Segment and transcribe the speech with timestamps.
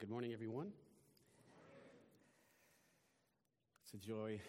[0.00, 0.68] Good morning, everyone.
[3.84, 4.40] It's a joy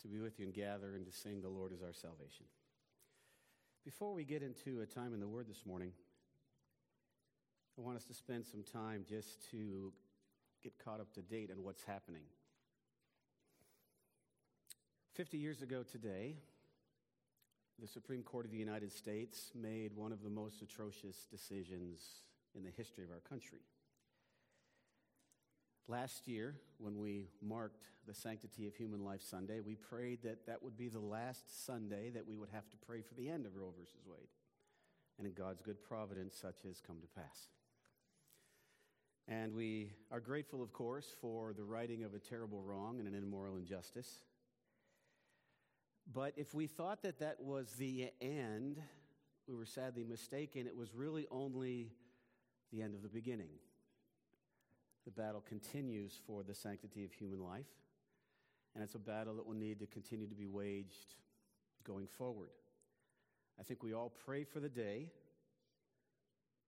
[0.00, 2.46] to be with you and gather and to sing, The Lord is our salvation.
[3.84, 5.92] Before we get into a time in the Word this morning,
[7.76, 9.92] I want us to spend some time just to
[10.62, 12.24] get caught up to date on what's happening.
[15.16, 16.36] 50 years ago today,
[17.78, 22.22] the Supreme Court of the United States made one of the most atrocious decisions
[22.56, 23.60] in the history of our country.
[25.88, 30.62] Last year, when we marked the Sanctity of Human Life Sunday, we prayed that that
[30.62, 33.56] would be the last Sunday that we would have to pray for the end of
[33.56, 34.28] Roe versus Wade.
[35.18, 37.48] And in God's good providence, such has come to pass.
[39.28, 43.14] And we are grateful, of course, for the righting of a terrible wrong and an
[43.14, 44.22] immoral injustice.
[46.12, 48.80] But if we thought that that was the end,
[49.46, 50.66] we were sadly mistaken.
[50.66, 51.92] It was really only
[52.72, 53.50] the end of the beginning.
[55.04, 57.66] The battle continues for the sanctity of human life,
[58.74, 61.14] and it's a battle that will need to continue to be waged
[61.84, 62.50] going forward.
[63.58, 65.08] I think we all pray for the day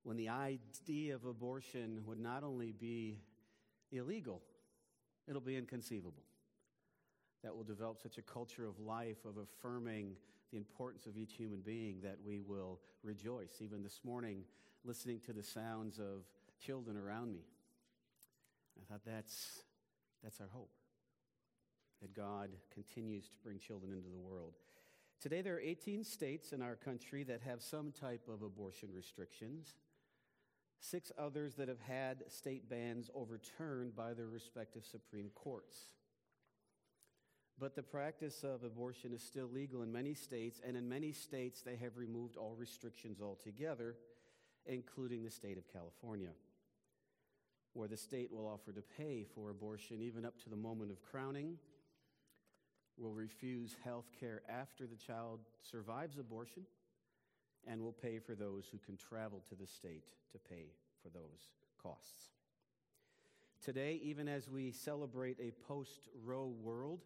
[0.03, 3.21] when the idea of abortion would not only be
[3.93, 4.43] illegal,
[5.29, 6.25] it'll be inconceivable.
[7.45, 10.17] That will develop such a culture of life, of affirming
[10.51, 13.61] the importance of each human being, that we will rejoice.
[13.61, 14.45] Even this morning,
[14.85, 16.25] listening to the sounds of
[16.65, 17.41] children around me,
[18.79, 19.63] I thought that's,
[20.23, 20.71] that's our hope.
[22.01, 24.55] That God continues to bring children into the world.
[25.21, 29.77] Today, there are 18 states in our country that have some type of abortion restrictions,
[30.81, 35.79] six others that have had state bans overturned by their respective Supreme Courts.
[37.57, 41.63] But the practice of abortion is still legal in many states, and in many states,
[41.63, 43.95] they have removed all restrictions altogether,
[44.67, 46.31] including the state of California
[47.75, 51.03] where the state will offer to pay for abortion even up to the moment of
[51.03, 51.57] crowning,
[52.99, 56.63] will refuse health care after the child survives abortion,
[57.67, 60.67] and will pay for those who can travel to the state to pay
[61.03, 61.51] for those
[61.83, 62.31] costs.
[63.65, 67.01] Today, even as we celebrate a post Roe world,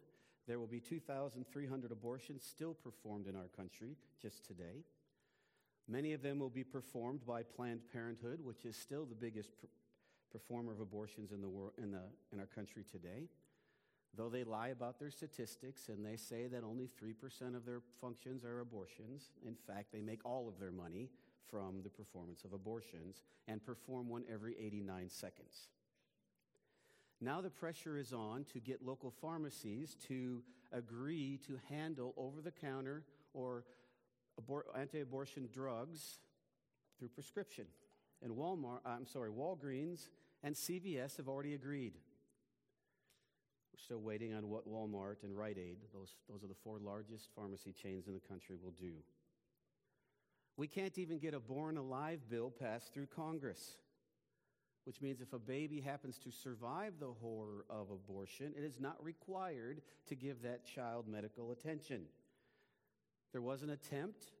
[0.47, 4.83] there will be 2,300 abortions still performed in our country just today.
[5.87, 9.51] Many of them will be performed by Planned Parenthood, which is still the biggest
[10.31, 13.27] performer of abortions in, the wor- in, the, in our country today.
[14.15, 18.43] Though they lie about their statistics and they say that only 3% of their functions
[18.43, 21.09] are abortions, in fact, they make all of their money
[21.49, 25.69] from the performance of abortions and perform one every 89 seconds.
[27.21, 32.51] Now the pressure is on to get local pharmacies to agree to handle over the
[32.51, 33.65] counter or
[34.39, 36.19] abor- anti abortion drugs
[36.97, 37.65] through prescription.
[38.23, 40.09] And Walmart, uh, I'm sorry, Walgreens
[40.43, 41.93] and CVS have already agreed.
[43.73, 47.29] We're still waiting on what Walmart and Rite Aid, those, those are the four largest
[47.35, 48.93] pharmacy chains in the country, will do.
[50.55, 53.77] We can't even get a born alive bill passed through Congress,
[54.85, 58.95] which means if a baby happens to survive the horror of abortion, it is not
[59.03, 62.05] required to give that child medical attention.
[63.31, 64.31] There was an attempt,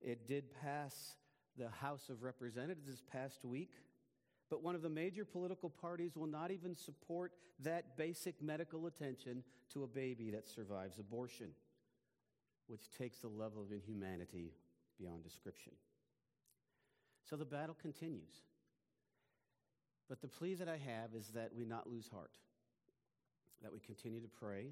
[0.00, 1.16] it did pass
[1.58, 3.72] the House of Representatives this past week.
[4.50, 7.32] But one of the major political parties will not even support
[7.62, 9.42] that basic medical attention
[9.72, 11.48] to a baby that survives abortion,
[12.66, 14.52] which takes the level of inhumanity
[14.98, 15.72] beyond description.
[17.28, 18.32] So the battle continues.
[20.08, 22.32] But the plea that I have is that we not lose heart,
[23.62, 24.68] that we continue to pray,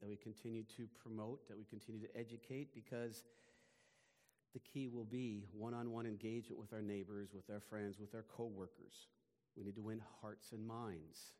[0.00, 3.24] that we continue to promote, that we continue to educate, because
[4.52, 8.14] the key will be one on one engagement with our neighbors, with our friends, with
[8.14, 9.08] our coworkers.
[9.56, 11.32] We need to win hearts and minds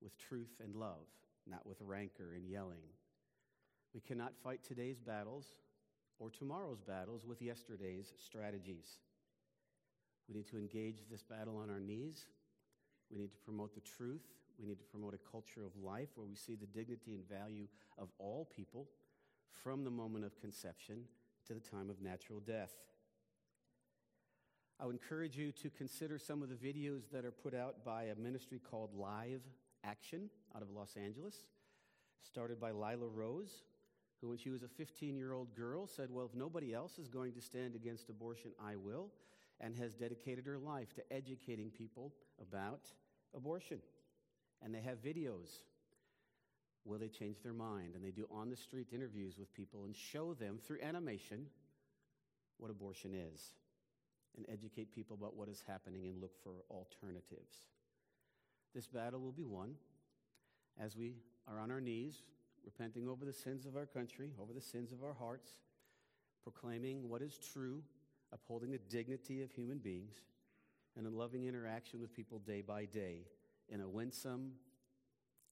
[0.00, 1.06] with truth and love,
[1.46, 2.82] not with rancor and yelling.
[3.94, 5.46] We cannot fight today's battles
[6.18, 8.98] or tomorrow's battles with yesterday's strategies.
[10.28, 12.26] We need to engage this battle on our knees.
[13.10, 14.22] We need to promote the truth.
[14.58, 17.66] We need to promote a culture of life where we see the dignity and value
[17.98, 18.86] of all people
[19.50, 21.04] from the moment of conception
[21.46, 22.72] to the time of natural death.
[24.80, 28.04] I would encourage you to consider some of the videos that are put out by
[28.04, 29.42] a ministry called Live
[29.84, 31.36] Action out of Los Angeles,
[32.20, 33.62] started by Lila Rose,
[34.20, 37.08] who, when she was a 15 year old girl, said, Well, if nobody else is
[37.08, 39.10] going to stand against abortion, I will,
[39.60, 42.88] and has dedicated her life to educating people about
[43.34, 43.78] abortion.
[44.62, 45.60] And they have videos
[46.84, 47.94] will they change their mind?
[47.94, 51.46] And they do on the street interviews with people and show them through animation
[52.58, 53.52] what abortion is
[54.36, 57.56] and educate people about what is happening and look for alternatives.
[58.74, 59.74] This battle will be won
[60.80, 61.14] as we
[61.48, 62.22] are on our knees,
[62.64, 65.50] repenting over the sins of our country, over the sins of our hearts,
[66.42, 67.82] proclaiming what is true,
[68.32, 70.22] upholding the dignity of human beings,
[70.96, 73.26] and in loving interaction with people day by day
[73.68, 74.52] in a winsome,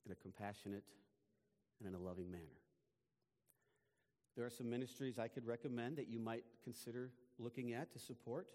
[0.06, 0.84] in a compassionate,
[1.80, 2.44] and in a loving manner.
[4.36, 8.46] There are some ministries I could recommend that you might consider looking at to support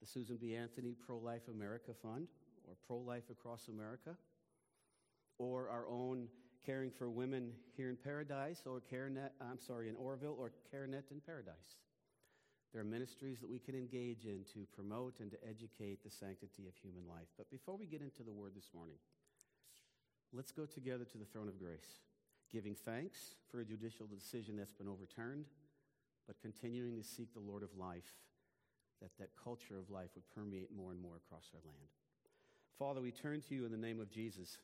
[0.00, 0.54] the Susan B.
[0.54, 2.28] Anthony Pro Life America Fund
[2.68, 4.16] or Pro Life Across America,
[5.38, 6.28] or our own
[6.64, 11.20] Caring for Women here in Paradise, or CareNet, I'm sorry, in Oroville, or CareNet in
[11.24, 11.78] Paradise.
[12.72, 16.66] There are ministries that we can engage in to promote and to educate the sanctity
[16.66, 17.28] of human life.
[17.38, 18.96] But before we get into the word this morning,
[20.32, 22.02] let's go together to the throne of grace,
[22.50, 25.46] giving thanks for a judicial decision that's been overturned,
[26.26, 28.14] but continuing to seek the Lord of life,
[29.00, 31.88] that that culture of life would permeate more and more across our land.
[32.78, 34.58] Father, we turn to you in the name of Jesus.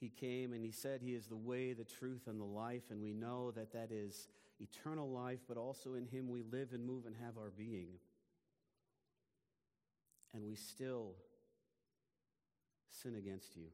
[0.00, 3.00] He came and he said he is the way, the truth, and the life, and
[3.00, 4.28] we know that that is
[4.60, 7.88] eternal life, but also in him we live and move and have our being.
[10.34, 11.12] And we still
[12.90, 13.66] sin against you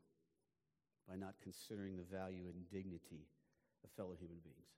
[1.09, 3.27] by not considering the value and dignity
[3.85, 4.69] of fellow human beings.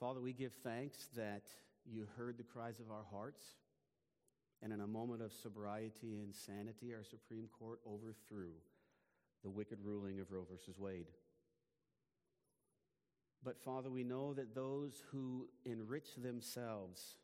[0.00, 1.44] Father, we give thanks that
[1.84, 3.42] you heard the cries of our hearts,
[4.62, 8.52] and in a moment of sobriety and sanity, our Supreme Court overthrew
[9.42, 11.06] the wicked ruling of Roe versus Wade.
[13.44, 17.14] But Father, we know that those who enrich themselves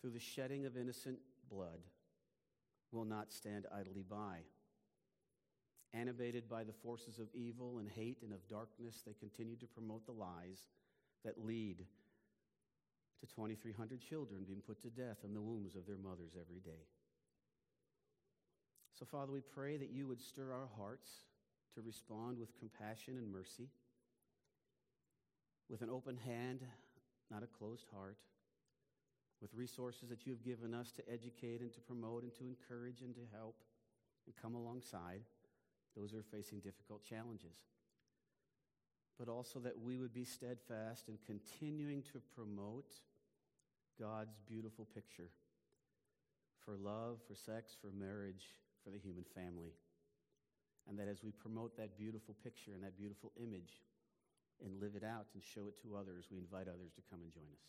[0.00, 1.18] through the shedding of innocent
[1.48, 1.80] blood
[2.90, 4.38] will not stand idly by.
[5.94, 10.04] Animated by the forces of evil and hate and of darkness, they continue to promote
[10.04, 10.68] the lies
[11.24, 11.78] that lead
[13.20, 16.84] to 2,300 children being put to death in the wombs of their mothers every day.
[18.98, 21.08] So, Father, we pray that you would stir our hearts
[21.74, 23.68] to respond with compassion and mercy,
[25.70, 26.60] with an open hand,
[27.30, 28.16] not a closed heart,
[29.40, 33.02] with resources that you have given us to educate and to promote and to encourage
[33.02, 33.56] and to help
[34.26, 35.20] and come alongside
[35.96, 37.56] those who are facing difficult challenges.
[39.18, 42.94] But also that we would be steadfast in continuing to promote
[43.98, 45.30] God's beautiful picture
[46.64, 48.54] for love, for sex, for marriage,
[48.84, 49.72] for the human family.
[50.88, 53.82] And that as we promote that beautiful picture and that beautiful image
[54.64, 57.32] and live it out and show it to others, we invite others to come and
[57.32, 57.66] join us.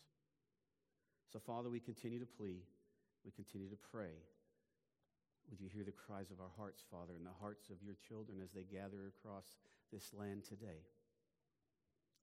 [1.32, 2.62] So, Father, we continue to plea,
[3.24, 4.14] we continue to pray.
[5.48, 8.38] Would you hear the cries of our hearts, Father, and the hearts of your children
[8.42, 9.56] as they gather across
[9.92, 10.84] this land today?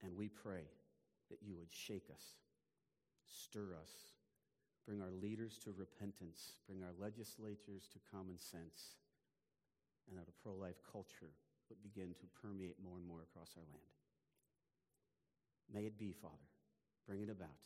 [0.02, 0.64] And we pray
[1.30, 2.22] that you would shake us,
[3.26, 4.14] stir us,
[4.86, 8.96] bring our leaders to repentance, bring our legislators to common sense,
[10.08, 11.34] and that a pro life culture
[11.68, 13.92] would begin to permeate more and more across our land.
[15.72, 16.48] May it be, Father.
[17.06, 17.60] Bring it about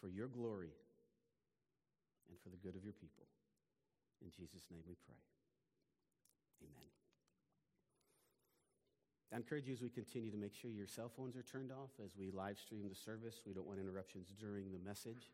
[0.00, 0.70] for your glory
[2.28, 3.26] and for the good of your people.
[4.22, 5.20] In Jesus' name we pray.
[6.62, 6.88] Amen.
[9.32, 11.90] I encourage you as we continue to make sure your cell phones are turned off
[12.04, 13.42] as we live stream the service.
[13.46, 15.30] We don't want interruptions during the message.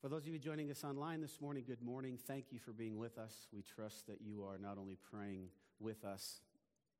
[0.00, 2.18] For those of you joining us online this morning, good morning.
[2.26, 3.48] Thank you for being with us.
[3.52, 5.48] We trust that you are not only praying
[5.78, 6.40] with us,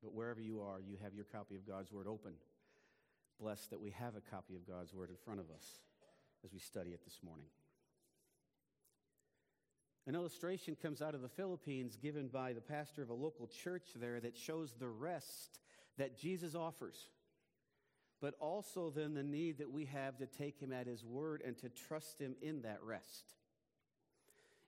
[0.03, 2.33] but wherever you are, you have your copy of God's Word open.
[3.39, 5.65] Blessed that we have a copy of God's Word in front of us
[6.45, 7.47] as we study it this morning.
[10.07, 13.89] An illustration comes out of the Philippines given by the pastor of a local church
[13.95, 15.59] there that shows the rest
[15.97, 17.09] that Jesus offers,
[18.19, 21.55] but also then the need that we have to take him at his word and
[21.59, 23.35] to trust him in that rest.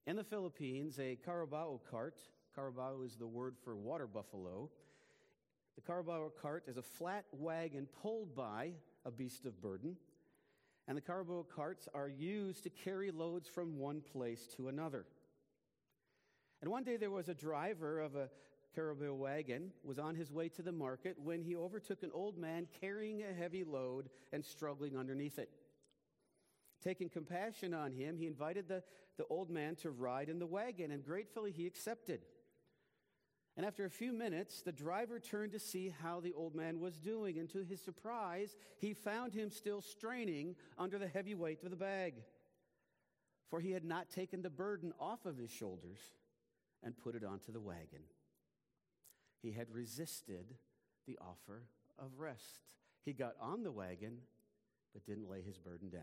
[0.06, 2.22] In the Philippines, a carabao cart,
[2.54, 4.70] carabao is the word for water buffalo,
[5.75, 8.74] the carabao cart is a flat wagon pulled by
[9.04, 9.96] a beast of burden
[10.88, 15.06] and the carabao carts are used to carry loads from one place to another.
[16.63, 18.29] And one day there was a driver of a
[18.74, 22.67] carabao wagon was on his way to the market when he overtook an old man
[22.79, 25.50] carrying a heavy load and struggling underneath it.
[26.82, 28.82] Taking compassion on him, he invited the,
[29.17, 32.22] the old man to ride in the wagon, and gratefully he accepted.
[33.58, 36.98] And after a few minutes, the driver turned to see how the old man was
[36.98, 41.72] doing, and to his surprise, he found him still straining under the heavy weight of
[41.72, 42.13] the bag.
[43.50, 46.00] For he had not taken the burden off of his shoulders
[46.84, 48.04] and put it onto the wagon.
[49.42, 50.56] He had resisted
[51.06, 51.63] the offer
[52.00, 52.62] of rest.
[53.06, 54.20] He got on the wagon,
[54.94, 56.02] but didn't lay his burden down.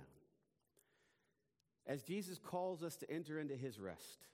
[1.87, 4.27] As Jesus calls us to enter into his rest,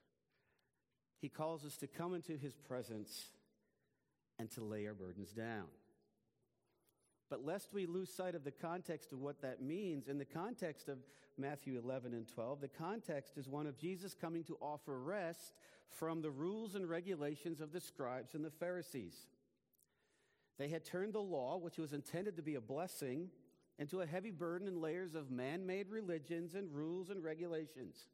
[1.20, 3.30] He calls us to come into his presence
[4.38, 5.64] and to lay our burdens down.
[7.28, 10.88] But lest we lose sight of the context of what that means, in the context
[10.88, 10.98] of
[11.36, 15.54] Matthew 11 and 12, the context is one of Jesus coming to offer rest
[15.90, 19.26] from the rules and regulations of the scribes and the Pharisees.
[20.58, 23.28] They had turned the law, which was intended to be a blessing,
[23.78, 28.08] into a heavy burden and layers of man made religions and rules and regulations,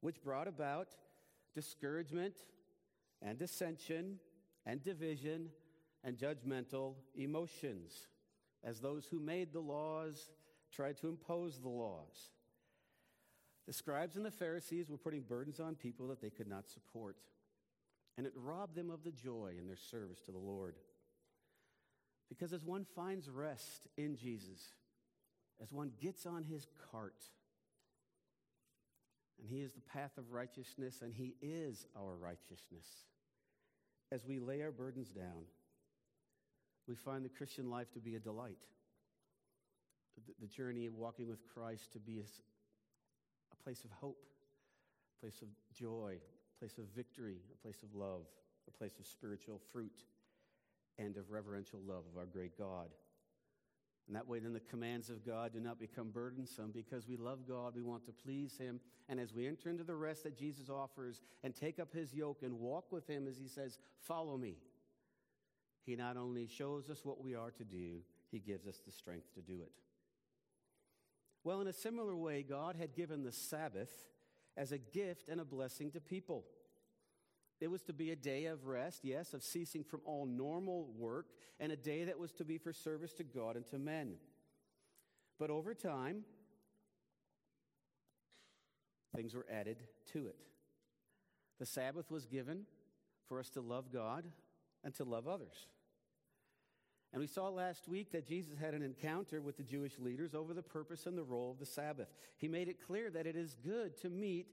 [0.00, 0.88] which brought about
[1.54, 2.34] discouragement
[3.20, 4.18] and dissension
[4.64, 5.48] and division
[6.04, 8.06] and judgmental emotions
[8.64, 10.30] as those who made the laws
[10.72, 12.30] tried to impose the laws.
[13.66, 17.16] The scribes and the Pharisees were putting burdens on people that they could not support,
[18.16, 20.76] and it robbed them of the joy in their service to the Lord.
[22.28, 24.60] Because as one finds rest in Jesus,
[25.62, 27.22] as one gets on his cart,
[29.38, 32.86] and he is the path of righteousness, and he is our righteousness,
[34.10, 35.44] as we lay our burdens down,
[36.88, 38.58] we find the Christian life to be a delight.
[40.16, 42.24] The, the journey of walking with Christ to be a,
[43.52, 44.24] a place of hope,
[45.18, 48.22] a place of joy, a place of victory, a place of love,
[48.66, 50.04] a place of spiritual fruit,
[50.98, 52.88] and of reverential love of our great God.
[54.08, 57.40] And that way, then the commands of God do not become burdensome because we love
[57.46, 58.80] God, we want to please Him.
[59.10, 62.42] And as we enter into the rest that Jesus offers and take up His yoke
[62.42, 64.56] and walk with Him as He says, Follow me,
[65.88, 69.32] he not only shows us what we are to do, He gives us the strength
[69.32, 69.72] to do it.
[71.44, 73.88] Well, in a similar way, God had given the Sabbath
[74.54, 76.44] as a gift and a blessing to people.
[77.58, 81.28] It was to be a day of rest, yes, of ceasing from all normal work,
[81.58, 84.16] and a day that was to be for service to God and to men.
[85.38, 86.24] But over time,
[89.16, 89.78] things were added
[90.12, 90.36] to it.
[91.58, 92.66] The Sabbath was given
[93.26, 94.26] for us to love God
[94.84, 95.66] and to love others.
[97.12, 100.52] And we saw last week that Jesus had an encounter with the Jewish leaders over
[100.52, 102.08] the purpose and the role of the Sabbath.
[102.36, 104.46] He made it clear that it is good to meet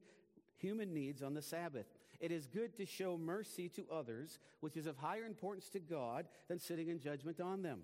[0.57, 1.85] human needs on the Sabbath.
[2.21, 6.27] It is good to show mercy to others, which is of higher importance to God
[6.47, 7.81] than sitting in judgment on them.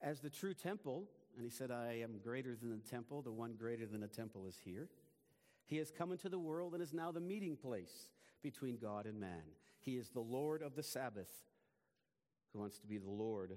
[0.00, 1.04] As the true temple,
[1.36, 4.46] and he said, I am greater than the temple, the one greater than the temple
[4.46, 4.88] is here.
[5.66, 8.08] He has come into the world and is now the meeting place
[8.42, 9.42] between God and man.
[9.80, 11.30] He is the Lord of the Sabbath
[12.52, 13.56] who wants to be the Lord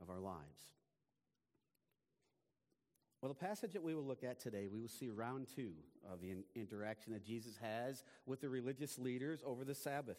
[0.00, 0.74] of our lives.
[3.20, 5.72] Well, the passage that we will look at today, we will see round two
[6.08, 10.18] of the interaction that Jesus has with the religious leaders over the Sabbath.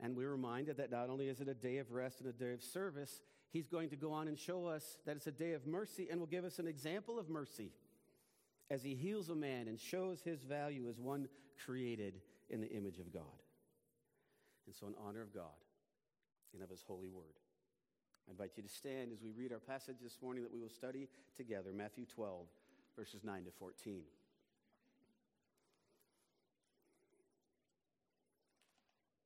[0.00, 2.52] And we're reminded that not only is it a day of rest and a day
[2.52, 5.66] of service, he's going to go on and show us that it's a day of
[5.66, 7.72] mercy and will give us an example of mercy
[8.70, 11.26] as he heals a man and shows his value as one
[11.64, 12.20] created
[12.50, 13.22] in the image of God.
[14.66, 15.46] And so, in honor of God,
[16.54, 17.36] and of his holy word.
[18.28, 20.68] I invite you to stand as we read our passage this morning that we will
[20.68, 22.46] study together, Matthew 12,
[22.96, 24.02] verses 9 to 14.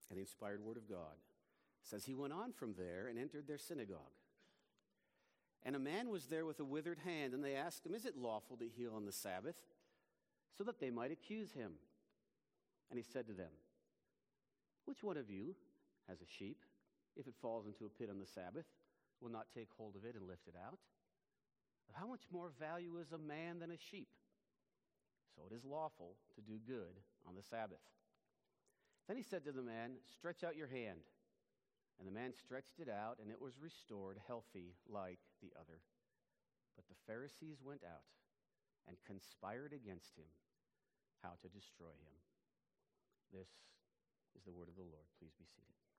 [0.09, 1.17] And the inspired word of God
[1.83, 3.99] says, He went on from there and entered their synagogue.
[5.64, 8.17] And a man was there with a withered hand, and they asked him, Is it
[8.17, 9.57] lawful to heal on the Sabbath?
[10.59, 11.73] So that they might accuse him.
[12.91, 13.50] And he said to them,
[14.85, 15.55] Which one of you
[16.09, 16.59] has a sheep?
[17.16, 18.66] If it falls into a pit on the Sabbath,
[19.21, 20.78] will not take hold of it and lift it out?
[21.92, 24.09] How much more value is a man than a sheep?
[25.37, 26.97] So it is lawful to do good
[27.28, 27.85] on the Sabbath.
[29.09, 31.04] Then he said to the man, Stretch out your hand.
[31.99, 35.85] And the man stretched it out, and it was restored healthy like the other.
[36.75, 38.09] But the Pharisees went out
[38.88, 40.26] and conspired against him
[41.23, 42.16] how to destroy him.
[43.31, 43.49] This
[44.35, 45.07] is the word of the Lord.
[45.21, 45.91] Please be seated.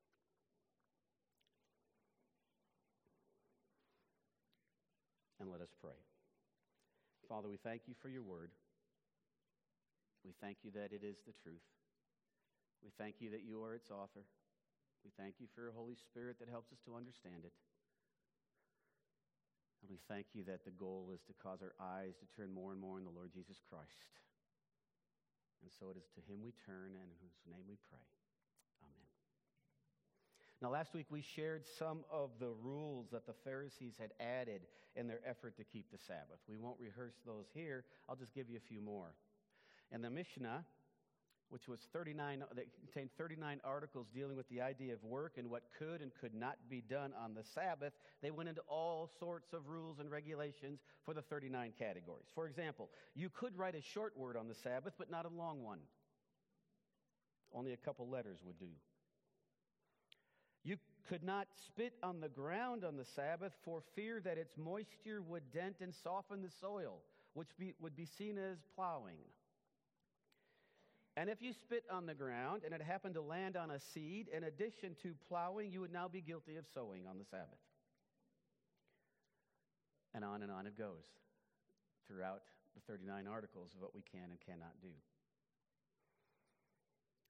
[5.44, 6.00] And let us pray.
[7.28, 8.56] Father, we thank you for your word.
[10.24, 11.68] We thank you that it is the truth.
[12.80, 14.24] We thank you that you are its author.
[15.04, 17.52] We thank you for your Holy Spirit that helps us to understand it.
[19.84, 22.72] And we thank you that the goal is to cause our eyes to turn more
[22.72, 24.16] and more on the Lord Jesus Christ.
[25.60, 28.08] And so it is to him we turn and in whose name we pray.
[30.64, 34.62] Now, last week we shared some of the rules that the Pharisees had added
[34.96, 36.40] in their effort to keep the Sabbath.
[36.48, 37.84] We won't rehearse those here.
[38.08, 39.14] I'll just give you a few more.
[39.92, 40.64] In the Mishnah,
[41.50, 45.64] which was 39, that contained 39 articles dealing with the idea of work and what
[45.78, 47.92] could and could not be done on the Sabbath,
[48.22, 52.28] they went into all sorts of rules and regulations for the 39 categories.
[52.34, 55.62] For example, you could write a short word on the Sabbath, but not a long
[55.62, 55.80] one.
[57.54, 58.72] Only a couple letters would do.
[60.64, 60.78] You
[61.10, 65.52] could not spit on the ground on the Sabbath for fear that its moisture would
[65.52, 67.02] dent and soften the soil,
[67.34, 69.18] which be, would be seen as plowing.
[71.16, 74.28] And if you spit on the ground and it happened to land on a seed,
[74.36, 77.60] in addition to plowing, you would now be guilty of sowing on the Sabbath.
[80.16, 81.06] And on and on it goes
[82.08, 82.42] throughout
[82.74, 84.90] the 39 articles of what we can and cannot do.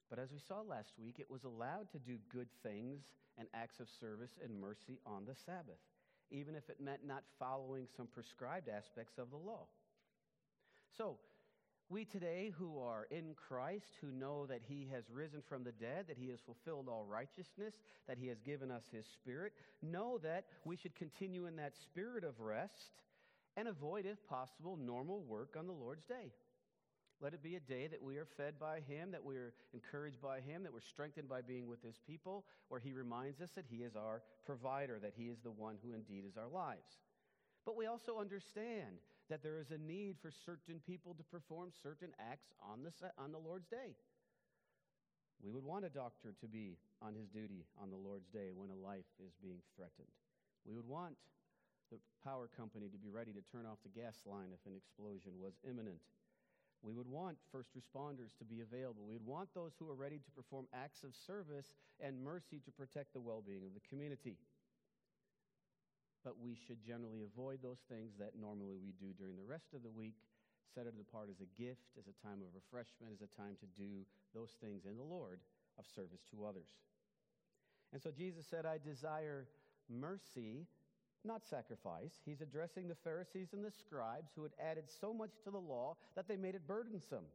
[0.09, 3.01] But as we saw last week, it was allowed to do good things
[3.37, 5.81] and acts of service and mercy on the Sabbath,
[6.29, 9.65] even if it meant not following some prescribed aspects of the law.
[10.97, 11.17] So,
[11.89, 16.05] we today who are in Christ, who know that He has risen from the dead,
[16.07, 17.75] that He has fulfilled all righteousness,
[18.07, 22.23] that He has given us His Spirit, know that we should continue in that spirit
[22.23, 23.03] of rest
[23.57, 26.31] and avoid, if possible, normal work on the Lord's day.
[27.21, 30.21] Let it be a day that we are fed by Him, that we are encouraged
[30.21, 33.65] by Him, that we're strengthened by being with His people, where He reminds us that
[33.69, 36.99] He is our provider, that He is the one who indeed is our lives.
[37.65, 42.09] But we also understand that there is a need for certain people to perform certain
[42.19, 43.95] acts on the, on the Lord's day.
[45.41, 48.69] We would want a doctor to be on his duty on the Lord's day when
[48.69, 50.11] a life is being threatened.
[50.65, 51.15] We would want
[51.91, 55.35] the power company to be ready to turn off the gas line if an explosion
[55.39, 55.99] was imminent.
[56.83, 59.03] We would want first responders to be available.
[59.07, 61.73] We would want those who are ready to perform acts of service
[62.03, 64.37] and mercy to protect the well being of the community
[66.23, 69.83] but we should generally avoid those things that normally we do during the rest of
[69.83, 70.15] the week.
[70.73, 73.67] Set it apart as a gift, as a time of refreshment, as a time to
[73.77, 75.39] do those things in the Lord
[75.77, 76.71] of service to others.
[77.91, 79.45] And so Jesus said, I desire
[79.91, 80.65] mercy,
[81.25, 82.19] not sacrifice.
[82.25, 85.95] He's addressing the Pharisees and the scribes who had added so much to the law
[86.15, 87.25] that they made it burdensome.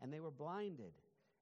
[0.00, 0.92] And they were blinded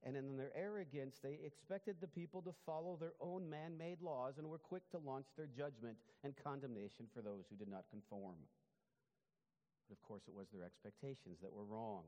[0.02, 4.38] and in their arrogance, they expected the people to follow their own man made laws
[4.38, 8.40] and were quick to launch their judgment and condemnation for those who did not conform.
[9.88, 12.04] But of course, it was their expectations that were wrong.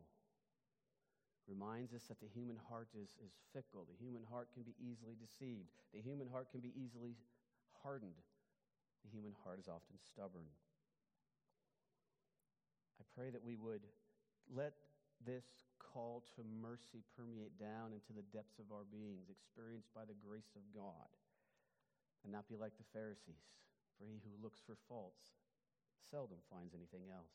[1.47, 3.85] Reminds us that the human heart is, is fickle.
[3.85, 5.69] The human heart can be easily deceived.
[5.93, 7.13] The human heart can be easily
[7.83, 8.17] hardened.
[9.05, 10.47] The human heart is often stubborn.
[13.01, 13.83] I pray that we would
[14.47, 14.75] let
[15.27, 15.45] this
[15.79, 20.55] call to mercy permeate down into the depths of our beings, experienced by the grace
[20.55, 21.11] of God,
[22.25, 23.47] and not be like the Pharisees,
[23.99, 25.35] for he who looks for faults
[26.11, 27.35] seldom finds anything else.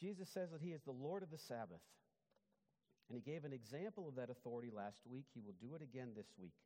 [0.00, 1.84] Jesus says that he is the Lord of the Sabbath,
[3.08, 5.26] and he gave an example of that authority last week.
[5.34, 6.56] He will do it again this week.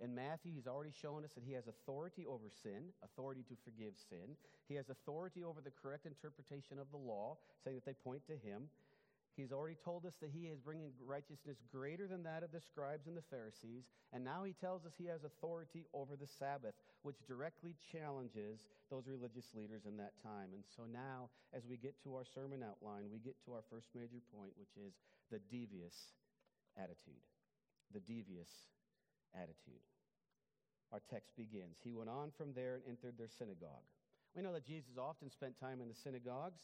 [0.00, 3.94] In Matthew, he's already shown us that he has authority over sin, authority to forgive
[4.08, 4.36] sin.
[4.68, 8.36] He has authority over the correct interpretation of the law, saying that they point to
[8.36, 8.68] him.
[9.36, 13.06] He's already told us that he is bringing righteousness greater than that of the scribes
[13.06, 13.88] and the Pharisees.
[14.12, 19.08] And now he tells us he has authority over the Sabbath, which directly challenges those
[19.08, 20.52] religious leaders in that time.
[20.52, 23.88] And so now, as we get to our sermon outline, we get to our first
[23.96, 24.92] major point, which is
[25.30, 26.12] the devious
[26.76, 27.24] attitude.
[27.94, 28.52] The devious
[29.34, 29.82] attitude.
[30.92, 31.78] Our text begins.
[31.82, 33.86] He went on from there and entered their synagogue.
[34.36, 36.60] We know that Jesus often spent time in the synagogues.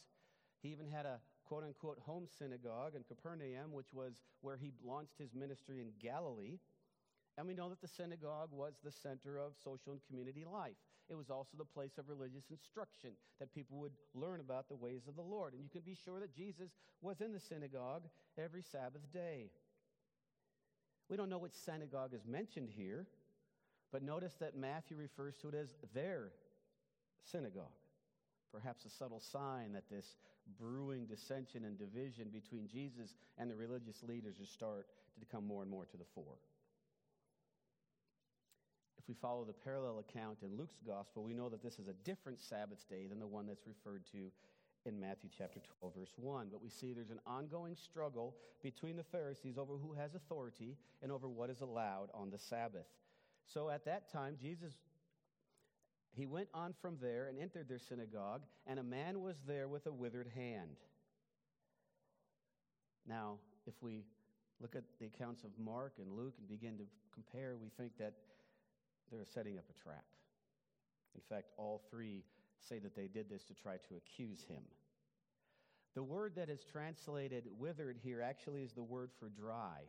[0.61, 5.17] He even had a quote unquote home synagogue in Capernaum, which was where he launched
[5.17, 6.59] his ministry in Galilee.
[7.37, 10.77] And we know that the synagogue was the center of social and community life.
[11.09, 15.07] It was also the place of religious instruction that people would learn about the ways
[15.07, 15.53] of the Lord.
[15.53, 16.69] And you can be sure that Jesus
[17.01, 18.03] was in the synagogue
[18.37, 19.49] every Sabbath day.
[21.09, 23.07] We don't know which synagogue is mentioned here,
[23.91, 26.31] but notice that Matthew refers to it as their
[27.23, 27.65] synagogue.
[28.51, 30.17] Perhaps a subtle sign that this
[30.59, 34.87] brewing dissension and division between Jesus and the religious leaders will start
[35.19, 36.37] to come more and more to the fore.
[38.97, 41.93] If we follow the parallel account in Luke's gospel, we know that this is a
[42.03, 44.31] different Sabbath day than the one that's referred to
[44.89, 46.47] in Matthew chapter 12, verse 1.
[46.51, 51.11] But we see there's an ongoing struggle between the Pharisees over who has authority and
[51.11, 52.87] over what is allowed on the Sabbath.
[53.45, 54.73] So at that time, Jesus
[56.11, 59.85] he went on from there and entered their synagogue, and a man was there with
[59.85, 60.75] a withered hand.
[63.07, 64.03] Now, if we
[64.59, 68.13] look at the accounts of Mark and Luke and begin to compare, we think that
[69.11, 70.03] they're setting up a trap.
[71.15, 72.23] In fact, all three
[72.67, 74.63] say that they did this to try to accuse him.
[75.95, 79.81] The word that is translated withered here actually is the word for dry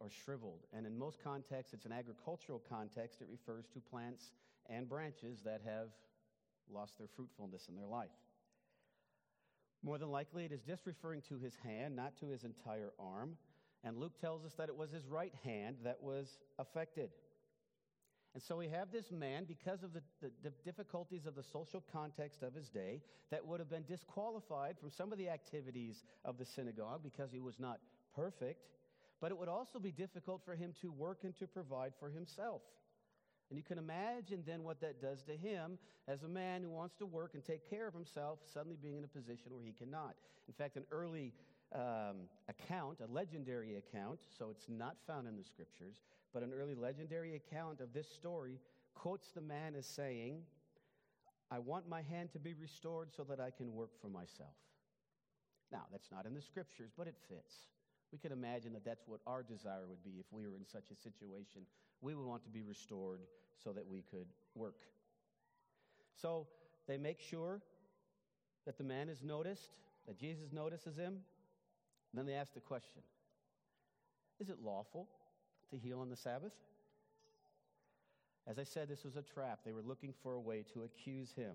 [0.00, 0.60] or shriveled.
[0.72, 3.20] And in most contexts, it's an agricultural context.
[3.20, 4.32] It refers to plants
[4.68, 5.88] and branches that have
[6.72, 8.08] lost their fruitfulness in their life.
[9.82, 13.36] More than likely, it is just referring to his hand, not to his entire arm.
[13.84, 17.10] And Luke tells us that it was his right hand that was affected.
[18.34, 21.82] And so we have this man, because of the, the, the, difficulties of the social
[21.92, 26.36] context of his day, that would have been disqualified from some of the activities of
[26.36, 27.78] the synagogue because he was not
[28.14, 28.66] perfect.
[29.20, 32.62] But it would also be difficult for him to work and to provide for himself.
[33.50, 36.96] And you can imagine then what that does to him as a man who wants
[36.96, 40.14] to work and take care of himself, suddenly being in a position where he cannot.
[40.48, 41.32] In fact, an early
[41.72, 46.02] um, account, a legendary account, so it's not found in the scriptures,
[46.34, 48.58] but an early legendary account of this story
[48.94, 50.42] quotes the man as saying,
[51.50, 54.56] I want my hand to be restored so that I can work for myself.
[55.70, 57.54] Now, that's not in the scriptures, but it fits.
[58.12, 60.90] We can imagine that that's what our desire would be if we were in such
[60.90, 61.62] a situation.
[62.00, 63.20] We would want to be restored
[63.62, 64.82] so that we could work.
[66.20, 66.48] So
[66.88, 67.60] they make sure
[68.66, 71.18] that the man is noticed, that Jesus notices him.
[72.12, 73.02] Then they ask the question
[74.40, 75.08] Is it lawful
[75.74, 76.52] to heal on the Sabbath?
[78.46, 79.60] As I said, this was a trap.
[79.64, 81.52] They were looking for a way to accuse him.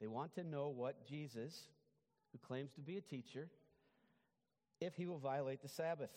[0.00, 1.68] They want to know what Jesus,
[2.32, 3.48] who claims to be a teacher,
[4.80, 6.10] if he will violate the Sabbath.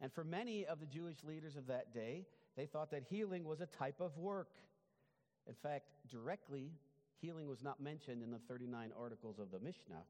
[0.00, 3.60] And for many of the Jewish leaders of that day, they thought that healing was
[3.60, 4.50] a type of work.
[5.46, 6.72] In fact, directly,
[7.20, 10.02] healing was not mentioned in the 39 articles of the Mishnah.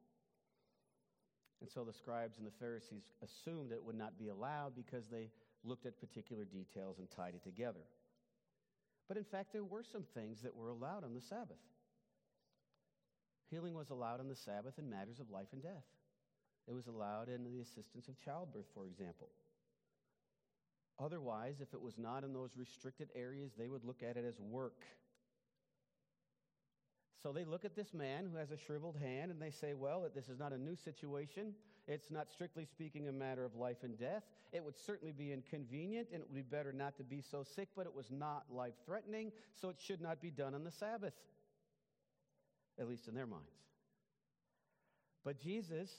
[1.60, 5.28] And so the scribes and the Pharisees assumed it would not be allowed because they
[5.64, 7.84] looked at particular details and tied it together.
[9.08, 11.58] But in fact, there were some things that were allowed on the Sabbath.
[13.50, 15.84] Healing was allowed on the Sabbath in matters of life and death.
[16.68, 19.28] It was allowed in the assistance of childbirth, for example.
[21.00, 24.38] Otherwise, if it was not in those restricted areas, they would look at it as
[24.38, 24.84] work.
[27.22, 30.06] So they look at this man who has a shriveled hand and they say, well,
[30.14, 31.54] this is not a new situation.
[31.86, 34.22] It's not strictly speaking a matter of life and death.
[34.52, 37.68] It would certainly be inconvenient and it would be better not to be so sick,
[37.76, 41.14] but it was not life threatening, so it should not be done on the Sabbath,
[42.78, 43.46] at least in their minds.
[45.24, 45.90] But Jesus,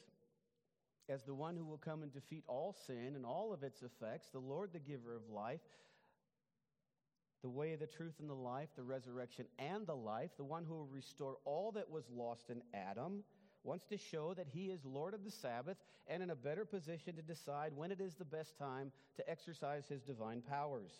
[1.10, 4.30] as the one who will come and defeat all sin and all of its effects,
[4.30, 5.62] the Lord, the giver of life,
[7.41, 10.76] the way, the truth, and the life, the resurrection, and the life, the one who
[10.76, 13.24] will restore all that was lost in Adam,
[13.63, 17.15] wants to show that he is Lord of the Sabbath and in a better position
[17.15, 20.91] to decide when it is the best time to exercise his divine powers.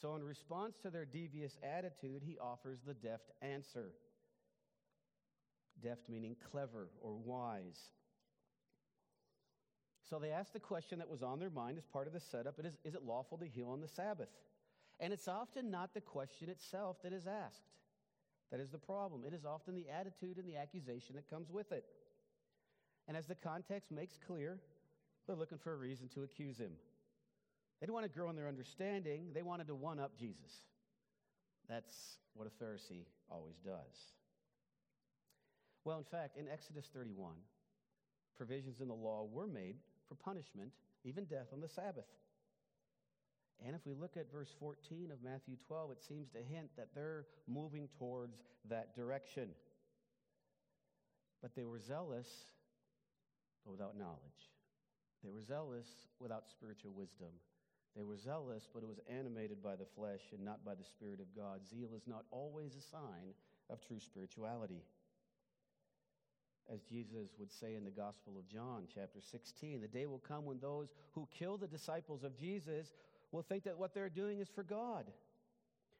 [0.00, 3.92] So, in response to their devious attitude, he offers the deft answer.
[5.82, 7.80] Deft meaning clever or wise.
[10.08, 12.60] So they ask the question that was on their mind as part of the setup
[12.64, 14.28] is, is it lawful to heal on the Sabbath?
[15.00, 17.66] And it's often not the question itself that is asked.
[18.50, 19.22] That is the problem.
[19.26, 21.84] It is often the attitude and the accusation that comes with it.
[23.08, 24.58] And as the context makes clear,
[25.26, 26.72] they're looking for a reason to accuse him.
[27.80, 30.64] They didn't want to grow in their understanding, they wanted to one up Jesus.
[31.68, 34.14] That's what a Pharisee always does.
[35.84, 37.32] Well, in fact, in Exodus 31,
[38.36, 39.76] provisions in the law were made
[40.08, 40.70] for punishment,
[41.04, 42.06] even death on the Sabbath.
[43.64, 46.88] And if we look at verse 14 of Matthew 12, it seems to hint that
[46.94, 48.36] they're moving towards
[48.68, 49.48] that direction.
[51.40, 52.28] But they were zealous,
[53.64, 54.52] but without knowledge.
[55.24, 55.88] They were zealous
[56.20, 57.32] without spiritual wisdom.
[57.96, 61.18] They were zealous, but it was animated by the flesh and not by the Spirit
[61.18, 61.60] of God.
[61.66, 63.32] Zeal is not always a sign
[63.70, 64.82] of true spirituality.
[66.72, 70.44] As Jesus would say in the Gospel of John, chapter 16, the day will come
[70.44, 72.92] when those who kill the disciples of Jesus
[73.36, 75.04] will think that what they're doing is for God.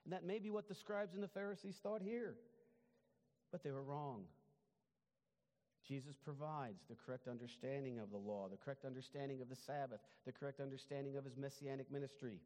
[0.04, 2.34] And that may be what the scribes and the Pharisees thought here.
[3.52, 4.22] But they were wrong.
[5.86, 10.32] Jesus provides the correct understanding of the law, the correct understanding of the Sabbath, the
[10.32, 12.40] correct understanding of his messianic ministry.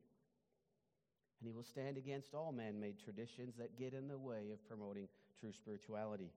[1.41, 4.67] And he will stand against all man made traditions that get in the way of
[4.69, 6.33] promoting true spirituality.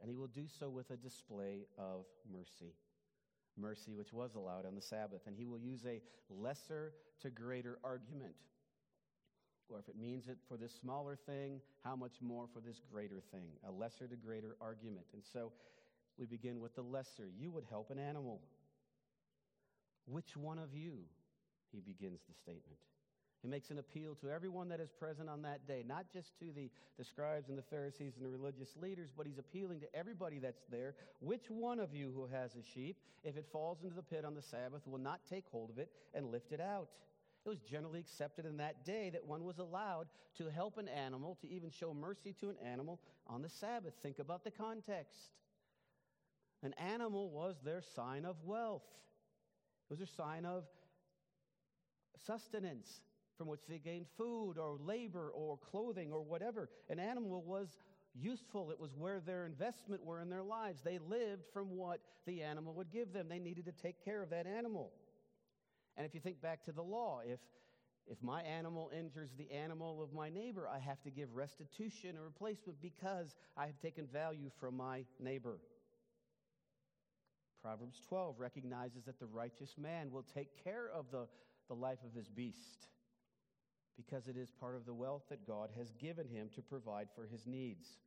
[0.00, 2.72] And he will do so with a display of mercy
[3.58, 5.22] mercy which was allowed on the Sabbath.
[5.26, 6.92] And he will use a lesser
[7.22, 8.34] to greater argument.
[9.68, 13.20] Or if it means it for this smaller thing, how much more for this greater
[13.32, 13.50] thing?
[13.66, 15.06] A lesser to greater argument.
[15.12, 15.52] And so
[16.16, 17.28] we begin with the lesser.
[17.38, 18.40] You would help an animal.
[20.06, 21.00] Which one of you?
[21.70, 22.78] He begins the statement.
[23.42, 26.46] He makes an appeal to everyone that is present on that day, not just to
[26.52, 30.40] the, the scribes and the Pharisees and the religious leaders, but he's appealing to everybody
[30.40, 30.94] that's there.
[31.20, 34.34] Which one of you who has a sheep, if it falls into the pit on
[34.34, 36.88] the Sabbath, will not take hold of it and lift it out?
[37.46, 41.38] It was generally accepted in that day that one was allowed to help an animal,
[41.40, 42.98] to even show mercy to an animal
[43.28, 43.94] on the Sabbath.
[44.02, 45.16] Think about the context.
[46.64, 48.82] An animal was their sign of wealth,
[49.88, 50.64] it was their sign of
[52.26, 53.00] sustenance
[53.38, 56.68] from which they gained food or labor or clothing or whatever.
[56.90, 57.78] An animal was
[58.14, 60.82] useful, it was where their investment were in their lives.
[60.82, 64.30] They lived from what the animal would give them, they needed to take care of
[64.30, 64.92] that animal.
[65.96, 67.38] And if you think back to the law, if
[68.10, 72.22] if my animal injures the animal of my neighbor, I have to give restitution or
[72.22, 75.58] replacement because I have taken value from my neighbor.
[77.62, 81.26] Proverbs 12 recognizes that the righteous man will take care of the,
[81.68, 82.88] the life of his beast
[83.98, 87.26] because it is part of the wealth that God has given him to provide for
[87.26, 87.98] his needs.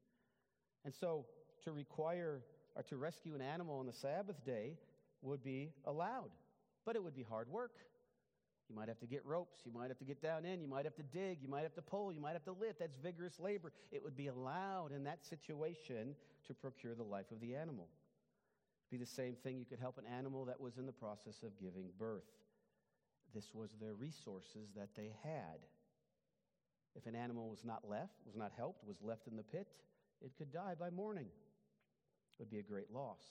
[0.85, 1.25] And so
[1.65, 2.41] to require
[2.75, 4.77] or to rescue an animal on the Sabbath day
[5.21, 6.31] would be allowed,
[6.85, 7.73] but it would be hard work.
[8.69, 10.85] You might have to get ropes, you might have to get down in, you might
[10.85, 12.79] have to dig, you might have to pull, you might have to lift.
[12.79, 13.73] That's vigorous labor.
[13.91, 16.15] It would be allowed in that situation
[16.47, 17.89] to procure the life of the animal.
[18.87, 19.57] It'd be the same thing.
[19.59, 22.23] You could help an animal that was in the process of giving birth.
[23.35, 25.59] This was their resources that they had.
[26.95, 29.67] If an animal was not left, was not helped, was left in the pit,
[30.21, 31.27] it could die by morning.
[31.27, 33.23] It would be a great loss.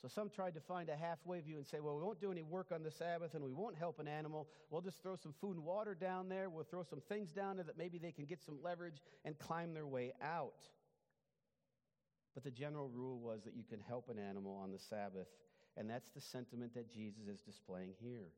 [0.00, 2.42] So some tried to find a halfway view and say, well, we won't do any
[2.42, 4.48] work on the Sabbath and we won't help an animal.
[4.68, 6.50] We'll just throw some food and water down there.
[6.50, 9.74] We'll throw some things down there that maybe they can get some leverage and climb
[9.74, 10.66] their way out.
[12.34, 15.28] But the general rule was that you can help an animal on the Sabbath,
[15.76, 18.32] and that's the sentiment that Jesus is displaying here.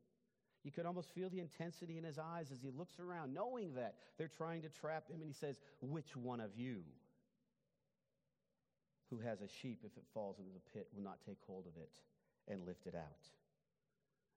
[0.64, 3.96] You could almost feel the intensity in his eyes as he looks around, knowing that
[4.16, 6.80] they're trying to trap him, and he says, Which one of you
[9.10, 11.76] who has a sheep, if it falls into the pit, will not take hold of
[11.76, 11.90] it
[12.48, 13.28] and lift it out?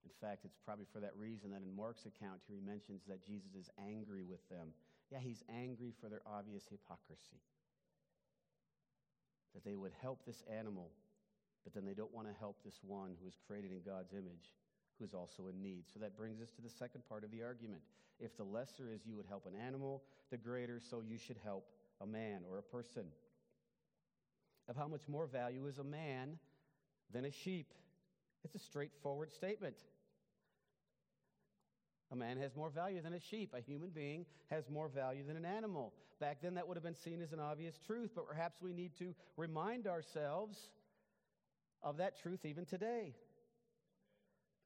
[0.04, 3.26] In fact, it's probably for that reason that in Mark's account here he mentions that
[3.26, 4.76] Jesus is angry with them.
[5.10, 7.40] Yeah, he's angry for their obvious hypocrisy.
[9.56, 10.92] That they would help this animal,
[11.64, 14.52] but then they don't want to help this one who is created in God's image
[14.98, 15.84] who is also in need.
[15.94, 17.82] So that brings us to the second part of the argument.
[18.20, 21.66] If the lesser is you would help an animal, the greater, so you should help
[22.02, 23.04] a man or a person.
[24.68, 26.40] Of how much more value is a man
[27.14, 27.74] than a sheep?
[28.44, 29.76] It's a straightforward statement.
[32.12, 33.54] A man has more value than a sheep.
[33.56, 35.94] A human being has more value than an animal.
[36.20, 38.92] Back then, that would have been seen as an obvious truth, but perhaps we need
[39.00, 40.58] to remind ourselves
[41.84, 43.14] of that truth even today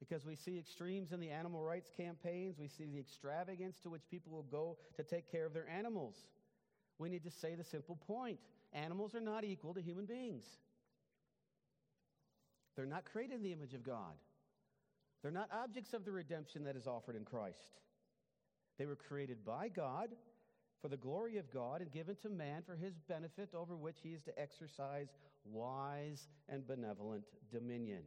[0.02, 2.58] because we see extremes in the animal rights campaigns.
[2.58, 6.16] We see the extravagance to which people will go to take care of their animals.
[6.98, 8.38] We need to say the simple point
[8.72, 10.42] animals are not equal to human beings.
[12.74, 14.14] They're not created in the image of God,
[15.22, 17.78] they're not objects of the redemption that is offered in Christ.
[18.78, 20.08] They were created by God
[20.80, 24.08] for the glory of God and given to man for his benefit over which he
[24.08, 25.08] is to exercise
[25.44, 28.02] wise and benevolent dominion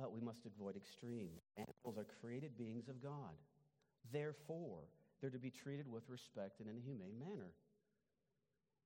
[0.00, 1.42] but we must avoid extremes.
[1.56, 3.36] Animals are created beings of God.
[4.12, 4.84] Therefore,
[5.20, 7.52] they're to be treated with respect and in a humane manner.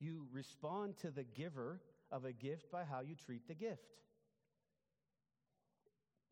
[0.00, 4.00] You respond to the giver of a gift by how you treat the gift.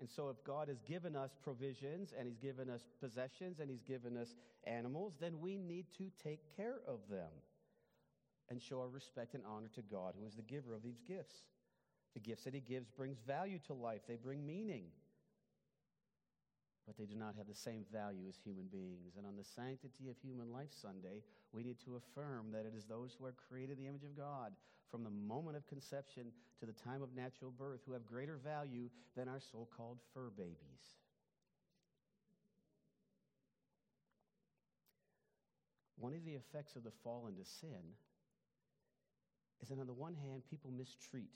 [0.00, 3.82] And so, if God has given us provisions and He's given us possessions and He's
[3.82, 7.30] given us animals, then we need to take care of them
[8.50, 11.44] and show our respect and honor to God, who is the giver of these gifts.
[12.14, 14.02] The gifts that he gives brings value to life.
[14.06, 14.84] They bring meaning.
[16.86, 19.14] But they do not have the same value as human beings.
[19.16, 21.22] And on the Sanctity of Human Life Sunday,
[21.52, 24.16] we need to affirm that it is those who are created in the image of
[24.16, 24.52] God
[24.90, 26.26] from the moment of conception
[26.60, 30.28] to the time of natural birth who have greater value than our so called fur
[30.36, 30.98] babies.
[35.96, 37.94] One of the effects of the fall into sin
[39.62, 41.30] is that, on the one hand, people mistreat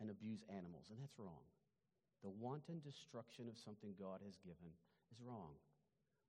[0.00, 1.44] and abuse animals, and that's wrong.
[2.22, 4.72] The wanton destruction of something God has given
[5.12, 5.54] is wrong.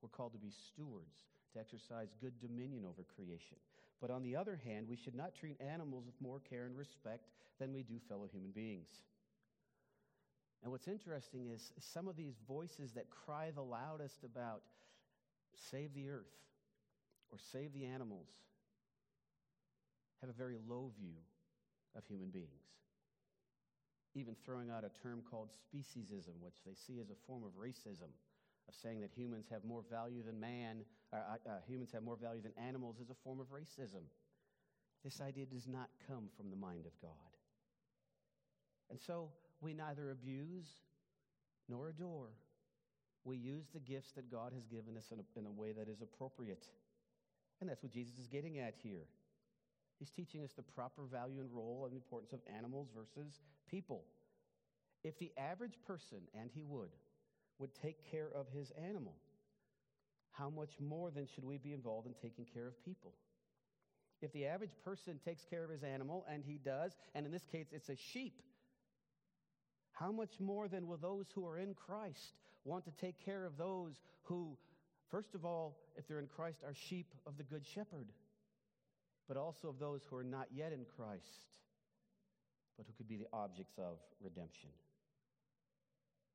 [0.01, 1.23] We're called to be stewards,
[1.53, 3.57] to exercise good dominion over creation.
[4.01, 7.29] But on the other hand, we should not treat animals with more care and respect
[7.59, 8.89] than we do fellow human beings.
[10.61, 14.61] And what's interesting is some of these voices that cry the loudest about
[15.71, 16.35] save the earth
[17.31, 18.27] or save the animals
[20.21, 21.15] have a very low view
[21.95, 22.65] of human beings
[24.15, 28.09] even throwing out a term called speciesism, which they see as a form of racism.
[28.67, 32.41] of saying that humans have more value than man, uh, uh, humans have more value
[32.41, 34.01] than animals, is a form of racism.
[35.03, 37.11] This idea does not come from the mind of God.
[38.89, 39.29] And so
[39.61, 40.67] we neither abuse
[41.69, 42.29] nor adore.
[43.23, 45.89] We use the gifts that God has given us in a, in a way that
[45.89, 46.65] is appropriate.
[47.61, 49.05] And that's what Jesus is getting at here.
[49.99, 54.03] He's teaching us the proper value and role and importance of animals versus people.
[55.03, 56.89] If the average person, and he would,
[57.59, 59.15] would take care of his animal,
[60.31, 63.13] how much more then should we be involved in taking care of people?
[64.21, 67.45] If the average person takes care of his animal, and he does, and in this
[67.51, 68.41] case it's a sheep,
[69.91, 72.33] how much more then will those who are in Christ
[72.65, 74.57] want to take care of those who,
[75.09, 78.07] first of all, if they're in Christ, are sheep of the Good Shepherd,
[79.27, 81.57] but also of those who are not yet in Christ,
[82.77, 84.69] but who could be the objects of redemption?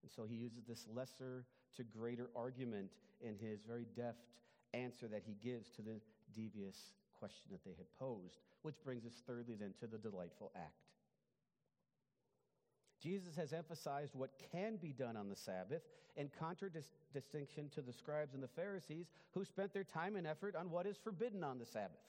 [0.03, 1.45] And so he uses this lesser
[1.77, 4.19] to greater argument in his very deft
[4.73, 6.01] answer that he gives to the
[6.35, 10.91] devious question that they had posed, which brings us thirdly then to the delightful act.
[13.03, 15.83] Jesus has emphasized what can be done on the Sabbath
[16.17, 20.71] in contradistinction to the scribes and the Pharisees who spent their time and effort on
[20.71, 22.01] what is forbidden on the Sabbath.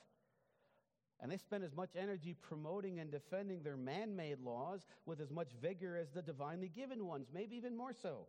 [1.21, 5.29] And they spent as much energy promoting and defending their man made laws with as
[5.29, 8.25] much vigor as the divinely given ones, maybe even more so.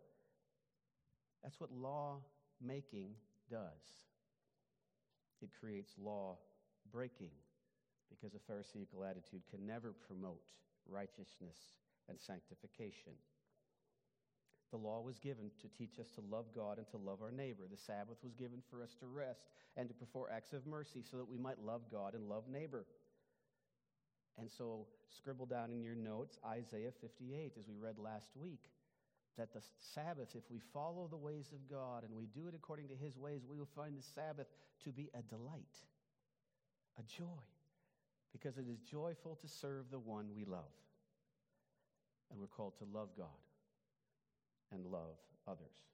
[1.43, 2.19] That's what law
[2.61, 3.13] making
[3.51, 3.83] does.
[5.41, 6.37] It creates law
[6.93, 7.33] breaking
[8.11, 10.43] because a Pharisaical attitude can never promote
[10.87, 11.57] righteousness
[12.09, 13.15] and sanctification.
[14.73, 17.65] The law was given to teach us to love God and to love our neighbor.
[17.71, 19.43] The Sabbath was given for us to rest
[19.77, 22.87] and to perform acts of mercy so that we might love God and love neighbor.
[24.39, 28.71] And so, scribble down in your notes Isaiah 58, as we read last week,
[29.37, 29.61] that the
[29.95, 33.19] Sabbath, if we follow the ways of God and we do it according to his
[33.19, 34.47] ways, we will find the Sabbath
[34.85, 35.77] to be a delight,
[36.99, 37.45] a joy,
[38.33, 40.73] because it is joyful to serve the one we love.
[42.31, 43.29] And we're called to love God
[44.73, 45.85] and love others.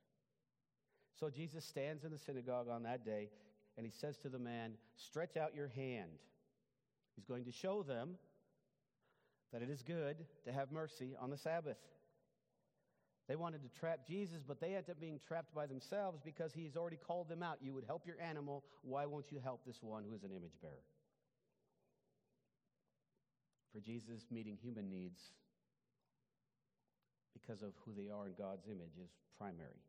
[1.19, 3.29] So Jesus stands in the synagogue on that day
[3.77, 6.11] and he says to the man, Stretch out your hand.
[7.17, 8.17] He's going to show them
[9.53, 11.79] that it is good to have mercy on the Sabbath.
[13.29, 16.77] They wanted to trap Jesus, but they ended up being trapped by themselves because he's
[16.77, 17.59] already called them out.
[17.61, 18.65] You would help your animal.
[18.83, 20.73] Why won't you help this one who is an image bearer?
[23.73, 25.21] For Jesus, meeting human needs
[27.41, 29.81] because of who they are in God's image is primary.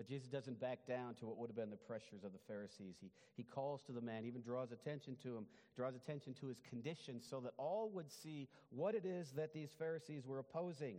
[0.00, 2.96] But Jesus doesn't back down to what would have been the pressures of the Pharisees.
[3.02, 5.44] He, he calls to the man, even draws attention to him,
[5.76, 9.68] draws attention to his condition so that all would see what it is that these
[9.78, 10.96] Pharisees were opposing.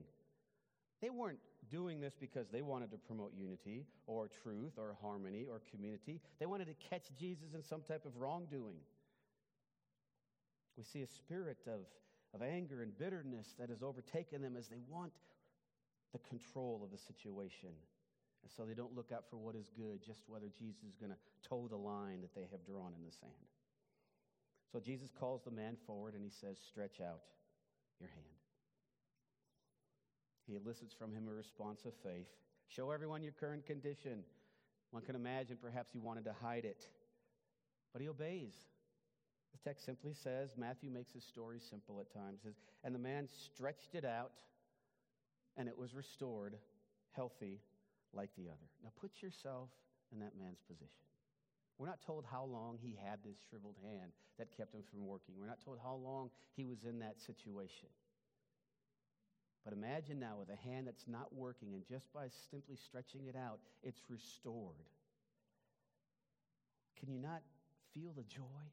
[1.01, 1.39] They weren't
[1.71, 6.21] doing this because they wanted to promote unity or truth or harmony or community.
[6.39, 8.77] They wanted to catch Jesus in some type of wrongdoing.
[10.77, 11.79] We see a spirit of,
[12.35, 15.11] of anger and bitterness that has overtaken them as they want
[16.13, 17.69] the control of the situation.
[18.43, 21.11] And so they don't look out for what is good, just whether Jesus is going
[21.11, 23.49] to toe the line that they have drawn in the sand.
[24.71, 27.21] So Jesus calls the man forward and he says, Stretch out
[27.99, 28.41] your hand.
[30.47, 32.27] He elicits from him a response of faith.
[32.67, 34.23] Show everyone your current condition.
[34.91, 36.87] One can imagine perhaps he wanted to hide it,
[37.93, 38.55] but he obeys.
[39.51, 43.27] The text simply says, Matthew makes his story simple at times, says, and the man
[43.27, 44.31] stretched it out
[45.57, 46.55] and it was restored
[47.11, 47.59] healthy
[48.13, 48.69] like the other.
[48.83, 49.69] Now put yourself
[50.11, 51.05] in that man's position.
[51.77, 55.35] We're not told how long he had this shriveled hand that kept him from working.
[55.39, 57.89] We're not told how long he was in that situation.
[59.63, 63.35] But imagine now with a hand that's not working, and just by simply stretching it
[63.35, 64.89] out, it's restored.
[66.99, 67.41] Can you not
[67.93, 68.63] feel the joy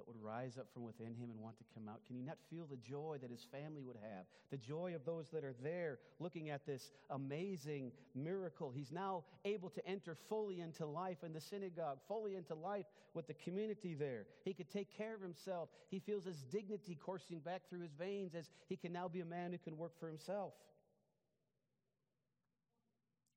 [0.00, 2.00] that would rise up from within him and want to come out?
[2.06, 4.24] Can you not feel the joy that his family would have?
[4.50, 8.72] The joy of those that are there looking at this amazing miracle.
[8.74, 13.26] He's now able to enter fully into life in the synagogue, fully into life with
[13.26, 14.24] the community there.
[14.42, 15.68] He could take care of himself.
[15.90, 19.26] He feels his dignity coursing back through his veins as he can now be a
[19.26, 20.54] man who can work for himself.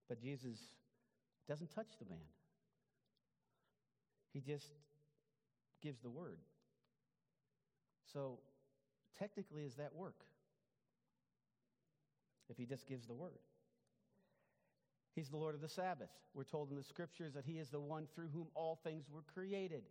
[0.07, 0.57] But Jesus
[1.49, 2.23] doesn't touch the man.
[4.31, 4.71] He just
[5.81, 6.38] gives the word.
[8.14, 8.39] So,
[9.18, 10.16] technically, is that work?
[12.49, 13.39] If he just gives the word.
[15.16, 16.09] He's the Lord of the Sabbath.
[16.34, 19.24] We're told in the scriptures that he is the one through whom all things were
[19.34, 19.84] created.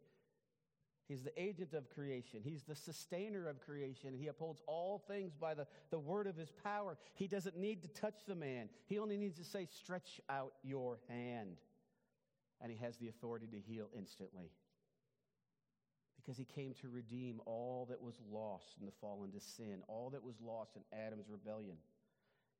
[1.09, 2.41] He's the agent of creation.
[2.43, 4.15] He's the sustainer of creation.
[4.15, 6.97] He upholds all things by the, the word of his power.
[7.15, 10.99] He doesn't need to touch the man, he only needs to say, Stretch out your
[11.09, 11.57] hand.
[12.61, 14.53] And he has the authority to heal instantly.
[16.23, 20.11] Because he came to redeem all that was lost in the fall into sin, all
[20.11, 21.77] that was lost in Adam's rebellion.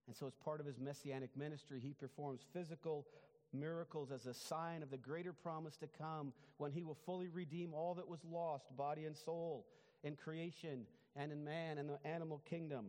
[0.09, 3.07] And so, as part of his messianic ministry, he performs physical
[3.53, 7.73] miracles as a sign of the greater promise to come when he will fully redeem
[7.73, 9.67] all that was lost, body and soul,
[10.03, 12.87] in creation and in man and the animal kingdom.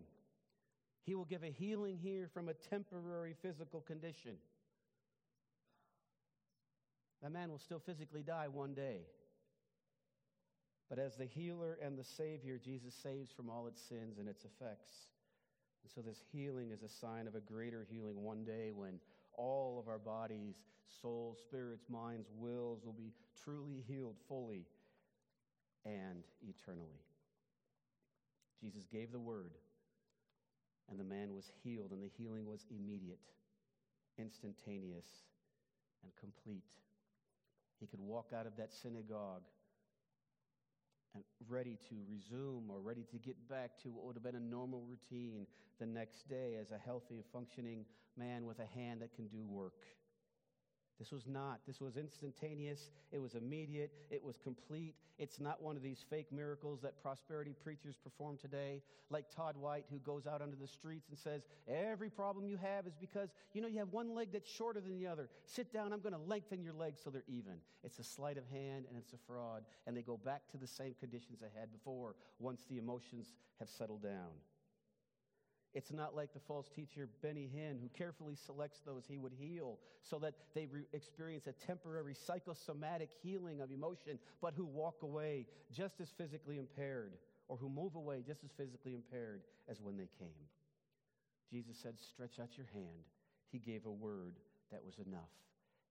[1.04, 4.38] He will give a healing here from a temporary physical condition.
[7.22, 9.02] That man will still physically die one day.
[10.90, 14.46] But as the healer and the Savior, Jesus saves from all its sins and its
[14.46, 15.08] effects.
[15.84, 19.00] And so this healing is a sign of a greater healing one day when
[19.36, 20.56] all of our bodies,
[21.02, 23.12] souls, spirits, minds, wills will be
[23.44, 24.66] truly healed fully
[25.86, 27.02] and eternally.
[28.62, 29.52] Jesus gave the word,
[30.90, 33.20] and the man was healed, and the healing was immediate,
[34.18, 35.08] instantaneous,
[36.04, 36.64] and complete.
[37.80, 39.44] He could walk out of that synagogue
[41.50, 44.82] ready to resume or ready to get back to what would have been a normal
[44.82, 45.46] routine
[45.80, 47.86] the next day as a healthy, functioning
[48.18, 49.74] man with a hand that can do work.
[51.00, 51.60] This was not.
[51.66, 52.92] This was instantaneous.
[53.12, 53.92] It was immediate.
[54.10, 54.96] It was complete.
[55.18, 59.86] It's not one of these fake miracles that prosperity preachers perform today, like Todd White,
[59.92, 63.62] who goes out onto the streets and says, Every problem you have is because, you
[63.62, 65.30] know, you have one leg that's shorter than the other.
[65.46, 65.94] Sit down.
[65.94, 67.54] I'm going to lengthen your legs so they're even.
[67.84, 69.64] It's a sleight of hand and it's a fraud.
[69.88, 73.70] And they go back to the same conditions they had before once the emotions have
[73.70, 74.32] settled down.
[75.74, 79.80] It's not like the false teacher Benny Hinn, who carefully selects those he would heal
[80.02, 85.48] so that they re- experience a temporary psychosomatic healing of emotion, but who walk away
[85.72, 87.14] just as physically impaired
[87.48, 90.48] or who move away just as physically impaired as when they came.
[91.50, 93.06] Jesus said, Stretch out your hand.
[93.52, 94.36] He gave a word
[94.72, 95.30] that was enough.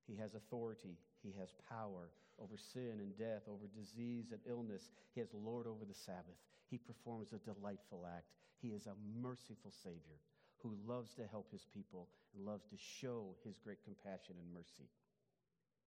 [0.06, 2.10] He has authority, He has power
[2.40, 4.90] over sin and death, over disease and illness.
[5.14, 6.38] He has Lord over the Sabbath.
[6.70, 8.26] He performs a delightful act.
[8.62, 10.22] He is a merciful Savior
[10.62, 14.88] who loves to help his people and loves to show his great compassion and mercy.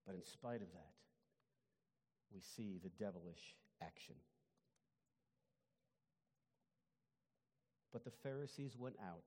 [0.06, 0.92] But in spite of that,
[2.32, 4.16] we see the devilish action.
[7.92, 9.24] But the Pharisees went out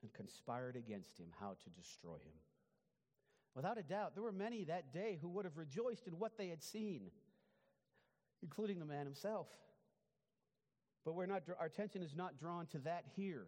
[0.00, 2.38] and conspired against him how to destroy him.
[3.54, 6.48] Without a doubt, there were many that day who would have rejoiced in what they
[6.48, 7.10] had seen,
[8.42, 9.48] including the man himself.
[11.04, 13.46] But we're not, our attention is not drawn to that here.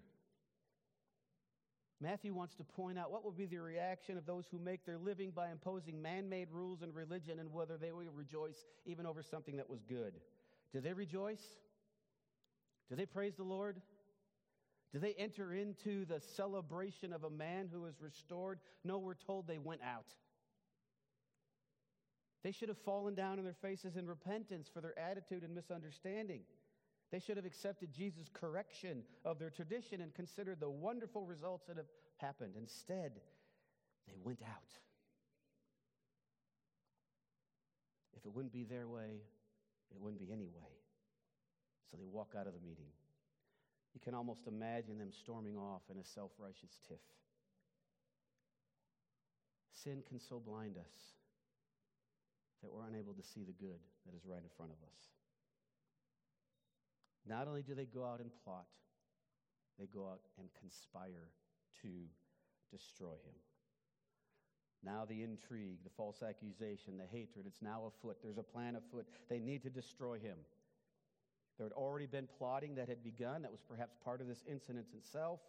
[2.00, 4.98] Matthew wants to point out what will be the reaction of those who make their
[4.98, 9.22] living by imposing man made rules and religion and whether they will rejoice even over
[9.22, 10.12] something that was good.
[10.74, 11.40] Do they rejoice?
[12.90, 13.80] Do they praise the Lord?
[14.92, 18.60] Do they enter into the celebration of a man who is restored?
[18.84, 20.06] No, we're told they went out.
[22.44, 26.42] They should have fallen down on their faces in repentance for their attitude and misunderstanding.
[27.12, 31.76] They should have accepted Jesus' correction of their tradition and considered the wonderful results that
[31.76, 31.86] have
[32.16, 32.54] happened.
[32.58, 33.12] Instead,
[34.08, 34.72] they went out.
[38.16, 39.22] If it wouldn't be their way,
[39.90, 40.72] it wouldn't be any way.
[41.90, 42.90] So they walk out of the meeting.
[43.94, 47.00] You can almost imagine them storming off in a self righteous tiff.
[49.72, 51.14] Sin can so blind us
[52.62, 54.98] that we're unable to see the good that is right in front of us.
[57.28, 58.66] Not only do they go out and plot,
[59.78, 61.30] they go out and conspire
[61.82, 61.88] to
[62.70, 63.34] destroy him.
[64.84, 68.18] Now, the intrigue, the false accusation, the hatred, it's now afoot.
[68.22, 69.06] There's a plan afoot.
[69.28, 70.36] They need to destroy him.
[71.58, 74.86] There had already been plotting that had begun, that was perhaps part of this incident
[74.96, 75.40] itself.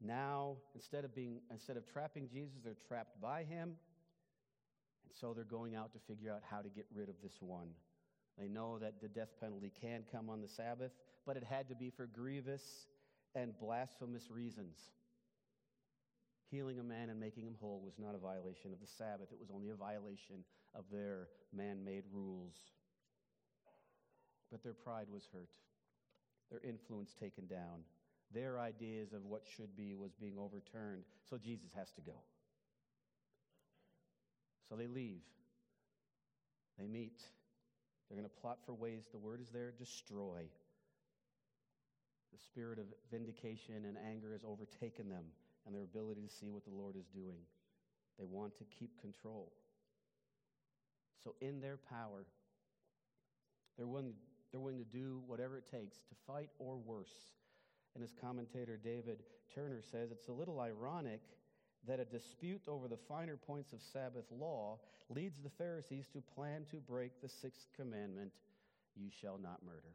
[0.00, 3.76] Now, instead of, being, instead of trapping Jesus, they're trapped by him.
[5.04, 7.68] And so they're going out to figure out how to get rid of this one
[8.38, 10.92] they know that the death penalty can come on the Sabbath,
[11.26, 12.86] but it had to be for grievous
[13.34, 14.76] and blasphemous reasons.
[16.50, 19.38] Healing a man and making him whole was not a violation of the Sabbath, it
[19.40, 22.54] was only a violation of their man made rules.
[24.50, 25.50] But their pride was hurt,
[26.50, 27.82] their influence taken down.
[28.32, 32.14] Their ideas of what should be was being overturned, so Jesus has to go.
[34.68, 35.22] So they leave.
[36.78, 37.22] They meet.
[38.08, 40.44] They're going to plot for ways, the word is there, destroy.
[42.32, 45.24] The spirit of vindication and anger has overtaken them
[45.66, 47.40] and their ability to see what the Lord is doing.
[48.18, 49.52] They want to keep control.
[51.22, 52.26] So, in their power,
[53.76, 54.14] They're willing,
[54.50, 57.32] they're willing to do whatever it takes to fight or worse.
[57.94, 59.22] And as commentator David
[59.54, 61.20] Turner says, it's a little ironic
[61.86, 64.78] that a dispute over the finer points of Sabbath law
[65.10, 68.32] leads the Pharisees to plan to break the sixth commandment
[68.96, 69.92] you shall not murder.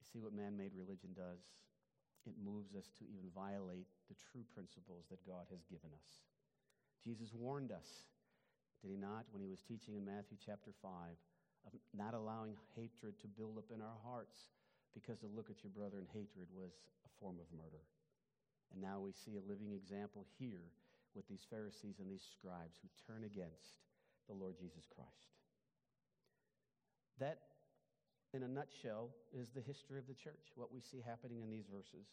[0.00, 1.38] You see what man made religion does?
[2.26, 6.10] It moves us to even violate the true principles that God has given us.
[7.04, 7.86] Jesus warned us,
[8.82, 10.90] did he not, when he was teaching in Matthew chapter 5,
[11.66, 14.50] of not allowing hatred to build up in our hearts
[14.94, 16.72] because to look at your brother in hatred was
[17.04, 17.82] a form of murder.
[18.72, 20.70] And now we see a living example here
[21.14, 23.80] with these Pharisees and these scribes who turn against
[24.28, 25.32] the Lord Jesus Christ.
[27.18, 27.38] That,
[28.34, 31.66] in a nutshell, is the history of the church, what we see happening in these
[31.72, 32.06] verses.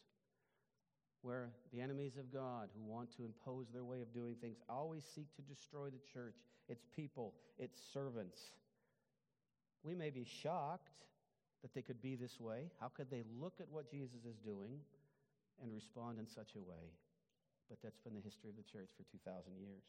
[1.22, 5.04] Where the enemies of God who want to impose their way of doing things always
[5.14, 6.36] seek to destroy the church,
[6.70, 8.40] its people, its servants.
[9.84, 10.90] We may be shocked
[11.62, 12.70] that they could be this way.
[12.80, 14.80] How could they look at what Jesus is doing
[15.62, 16.94] and respond in such a way.
[17.70, 19.84] But that's been the history of the church for 2,000 years.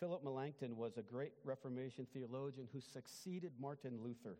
[0.00, 4.36] Philip Melanchthon was a great Reformation theologian who succeeded Martin Luther.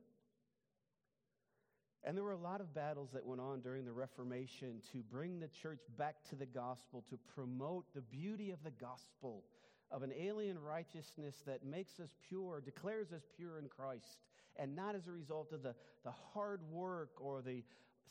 [2.02, 5.40] And there were a lot of battles that went on during the Reformation to bring
[5.40, 9.44] the church back to the gospel, to promote the beauty of the gospel,
[9.90, 14.18] of an alien righteousness that makes us pure, declares us pure in Christ,
[14.56, 15.74] and not as a result of the,
[16.04, 17.62] the hard work or the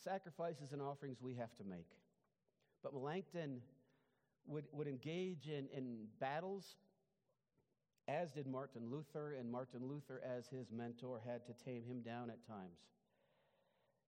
[0.04, 1.88] sacrifices and offerings we have to make.
[2.84, 3.62] But Melanchthon
[4.48, 6.76] would, would engage in, in battles,
[8.08, 12.30] as did Martin Luther, and Martin Luther, as his mentor, had to tame him down
[12.30, 12.80] at times.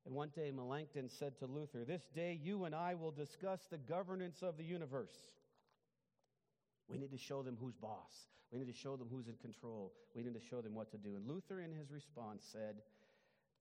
[0.06, 3.78] And one day, Melanchthon said to Luther, This day you and I will discuss the
[3.78, 5.16] governance of the universe.
[6.88, 8.28] We need to show them who's boss.
[8.52, 9.94] We need to show them who's in control.
[10.14, 11.16] We need to show them what to do.
[11.16, 12.76] And Luther, in his response, said,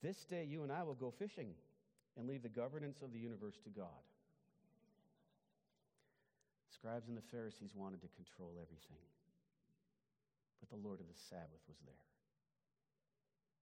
[0.03, 1.55] This day you and I will go fishing
[2.16, 4.04] and leave the governance of the universe to God.
[6.70, 9.04] Scribes and the Pharisees wanted to control everything,
[10.60, 12.04] but the Lord of the Sabbath was there.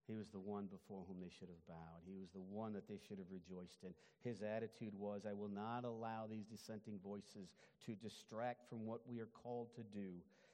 [0.07, 2.03] He was the one before whom they should have bowed.
[2.05, 3.95] He was the one that they should have rejoiced in.
[4.19, 9.19] His attitude was, I will not allow these dissenting voices to distract from what we
[9.19, 10.11] are called to do.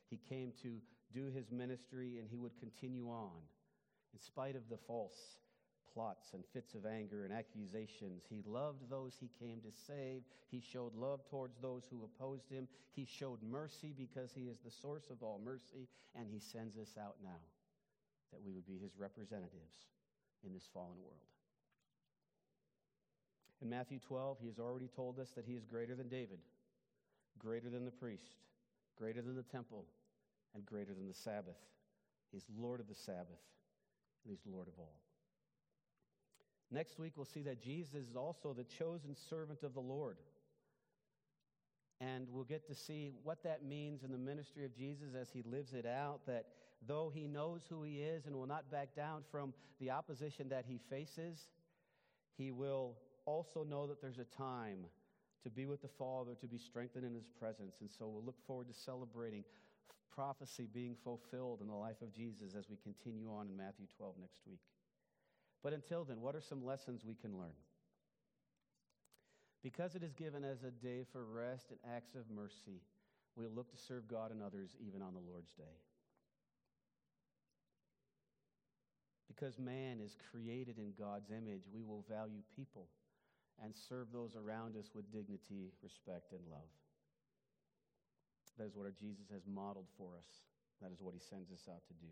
[0.10, 0.78] He came to
[1.14, 3.42] do his ministry and he would continue on
[4.14, 5.40] in spite of the false
[5.94, 8.24] plots and fits of anger and accusations.
[8.30, 10.22] He loved those he came to save.
[10.50, 12.68] He showed love towards those who opposed him.
[12.92, 16.96] He showed mercy because he is the source of all mercy, and he sends us
[17.00, 17.42] out now
[18.32, 19.88] that we would be his representatives
[20.46, 21.26] in this fallen world.
[23.62, 26.40] In Matthew 12, he has already told us that he is greater than David,
[27.38, 28.38] greater than the priest,
[28.98, 29.86] greater than the temple,
[30.56, 31.60] and greater than the Sabbath.
[32.32, 33.44] He's Lord of the Sabbath,
[34.24, 35.00] and he's Lord of all.
[36.72, 40.18] Next week, we'll see that Jesus is also the chosen servant of the Lord.
[42.00, 45.42] And we'll get to see what that means in the ministry of Jesus as he
[45.44, 46.22] lives it out.
[46.28, 46.46] That
[46.88, 50.66] though he knows who he is and will not back down from the opposition that
[50.66, 51.48] he faces,
[52.38, 52.96] he will
[53.26, 54.86] also know that there's a time
[55.44, 57.78] to be with the Father, to be strengthened in his presence.
[57.82, 59.44] And so we'll look forward to celebrating
[60.14, 64.16] prophecy being fulfilled in the life of Jesus as we continue on in Matthew 12
[64.20, 64.60] next week.
[65.64, 67.58] But until then, what are some lessons we can learn?
[69.62, 72.82] Because it is given as a day for rest and acts of mercy,
[73.36, 75.76] we'll look to serve God and others even on the Lord's day.
[79.28, 82.88] Because man is created in God's image, we will value people
[83.62, 86.72] and serve those around us with dignity, respect, and love.
[88.60, 90.28] That is what our Jesus has modeled for us.
[90.82, 92.12] That is what he sends us out to do.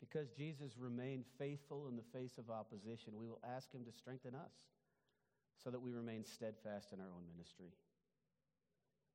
[0.00, 4.34] Because Jesus remained faithful in the face of opposition, we will ask him to strengthen
[4.34, 4.52] us
[5.62, 7.72] so that we remain steadfast in our own ministry.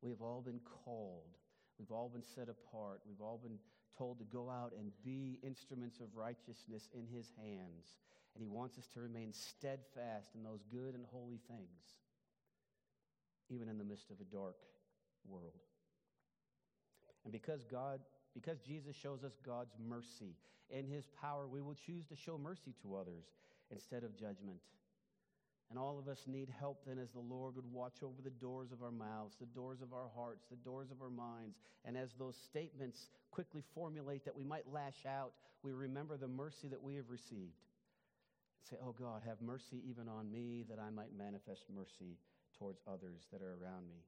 [0.01, 1.37] We have all been called.
[1.79, 3.01] We've all been set apart.
[3.07, 3.57] We've all been
[3.97, 7.97] told to go out and be instruments of righteousness in his hands.
[8.35, 11.97] And he wants us to remain steadfast in those good and holy things,
[13.49, 14.57] even in the midst of a dark
[15.27, 15.53] world.
[17.23, 18.01] And because God
[18.35, 20.35] because Jesus shows us God's mercy.
[20.73, 23.25] and his power, we will choose to show mercy to others
[23.69, 24.57] instead of judgment.
[25.69, 28.71] And all of us need help then as the Lord would watch over the doors
[28.71, 31.57] of our mouths, the doors of our hearts, the doors of our minds.
[31.85, 35.33] And as those statements quickly formulate that we might lash out,
[35.63, 37.61] we remember the mercy that we have received.
[38.69, 42.17] Say, Oh God, have mercy even on me that I might manifest mercy
[42.57, 44.01] towards others that are around me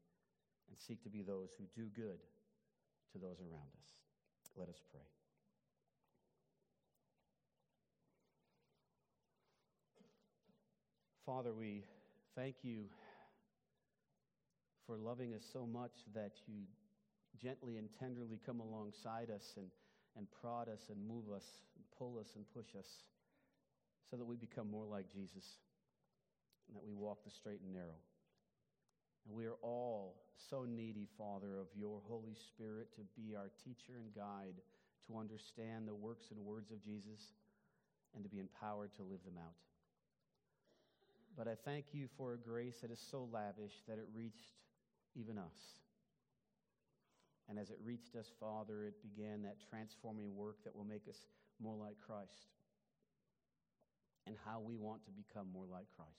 [0.69, 2.19] and seek to be those who do good
[3.13, 3.87] to those around us.
[4.57, 5.01] Let us pray.
[11.27, 11.83] Father, we
[12.35, 12.85] thank you
[14.87, 16.63] for loving us so much that you
[17.39, 19.67] gently and tenderly come alongside us and,
[20.15, 21.45] and prod us and move us
[21.75, 22.87] and pull us and push us
[24.09, 25.45] so that we become more like Jesus
[26.67, 27.99] and that we walk the straight and narrow.
[29.25, 30.15] And we are all
[30.49, 34.61] so needy, Father, of your Holy Spirit to be our teacher and guide,
[35.07, 37.33] to understand the works and words of Jesus,
[38.13, 39.55] and to be empowered to live them out.
[41.37, 44.57] But I thank you for a grace that is so lavish that it reached
[45.15, 45.57] even us.
[47.49, 51.27] And as it reached us, Father, it began that transforming work that will make us
[51.61, 52.51] more like Christ
[54.25, 56.11] and how we want to become more like Christ.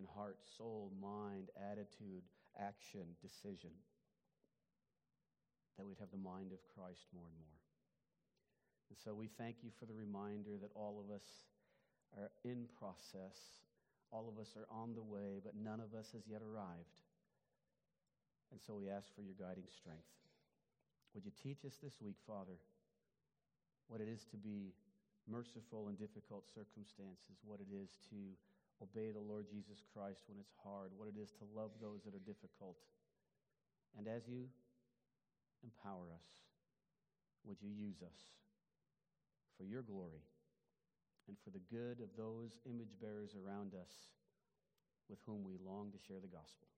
[0.00, 2.24] And heart, soul, mind, attitude,
[2.56, 3.76] action, decision.
[5.76, 7.60] That we'd have the mind of Christ more and more.
[8.88, 11.28] And so we thank you for the reminder that all of us
[12.16, 13.60] are in process.
[14.08, 17.04] All of us are on the way, but none of us has yet arrived.
[18.50, 20.08] And so we ask for your guiding strength.
[21.12, 22.56] Would you teach us this week, Father,
[23.92, 24.72] what it is to be
[25.28, 28.16] merciful in difficult circumstances, what it is to
[28.80, 32.16] obey the Lord Jesus Christ when it's hard, what it is to love those that
[32.16, 32.80] are difficult.
[33.96, 34.48] And as you
[35.62, 36.28] empower us,
[37.44, 38.16] would you use us
[39.56, 40.24] for your glory
[41.28, 43.92] and for the good of those image bearers around us
[45.08, 46.68] with whom we long to share the gospel?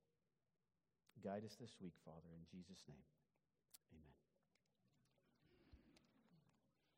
[1.22, 3.21] Guide us this week, Father, in Jesus' name.